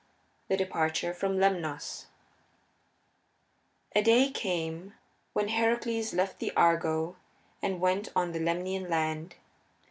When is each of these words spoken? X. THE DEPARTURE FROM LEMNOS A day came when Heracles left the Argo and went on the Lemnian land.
X. 0.01 0.07
THE 0.49 0.57
DEPARTURE 0.57 1.13
FROM 1.13 1.37
LEMNOS 1.39 2.07
A 3.95 4.01
day 4.01 4.31
came 4.31 4.95
when 5.33 5.49
Heracles 5.49 6.11
left 6.11 6.39
the 6.39 6.51
Argo 6.57 7.17
and 7.61 7.79
went 7.79 8.09
on 8.15 8.31
the 8.31 8.39
Lemnian 8.39 8.89
land. 8.89 9.35